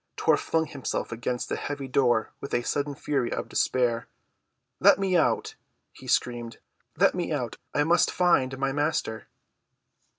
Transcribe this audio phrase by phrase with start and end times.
[0.17, 4.07] Tor flung himself against the heavy door in a sudden fury of despair.
[4.79, 5.53] "Let me out!"
[5.93, 6.57] he screamed.
[6.97, 7.57] "Let me out!
[7.75, 9.27] I must find my Master."